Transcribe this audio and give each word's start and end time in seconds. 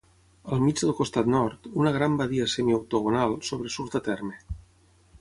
Al 0.53 0.61
mig 0.67 0.79
del 0.83 0.95
costat 0.99 1.29
nord, 1.33 1.69
"una 1.83 1.93
gran 1.99 2.17
badia 2.23 2.49
semi-octogonal" 2.57 3.39
sobresurt 3.53 4.01
a 4.03 4.07
terme. 4.13 4.45